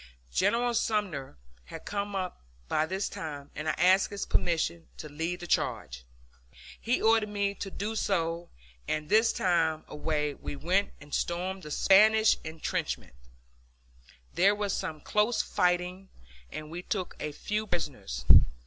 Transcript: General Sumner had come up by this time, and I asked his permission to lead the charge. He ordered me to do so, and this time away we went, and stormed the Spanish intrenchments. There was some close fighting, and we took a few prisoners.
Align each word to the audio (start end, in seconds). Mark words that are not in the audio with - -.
General 0.33 0.73
Sumner 0.73 1.37
had 1.65 1.85
come 1.85 2.15
up 2.15 2.41
by 2.67 2.87
this 2.87 3.07
time, 3.07 3.51
and 3.53 3.69
I 3.69 3.73
asked 3.73 4.09
his 4.09 4.25
permission 4.25 4.87
to 4.97 5.07
lead 5.07 5.41
the 5.41 5.45
charge. 5.45 6.05
He 6.81 6.99
ordered 6.99 7.29
me 7.29 7.53
to 7.53 7.69
do 7.69 7.95
so, 7.95 8.49
and 8.87 9.09
this 9.09 9.31
time 9.31 9.83
away 9.87 10.33
we 10.33 10.55
went, 10.55 10.93
and 10.99 11.13
stormed 11.13 11.61
the 11.61 11.69
Spanish 11.69 12.35
intrenchments. 12.43 13.29
There 14.33 14.55
was 14.55 14.73
some 14.73 15.01
close 15.01 15.43
fighting, 15.43 16.09
and 16.51 16.71
we 16.71 16.81
took 16.81 17.15
a 17.19 17.31
few 17.31 17.67
prisoners. 17.67 18.25